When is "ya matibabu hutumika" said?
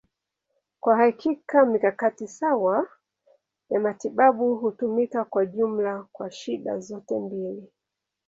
3.69-5.25